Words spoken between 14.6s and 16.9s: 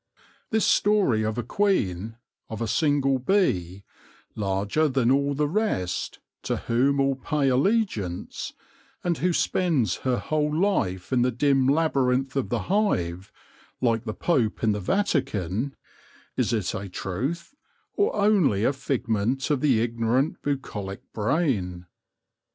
in the Vatican— is it a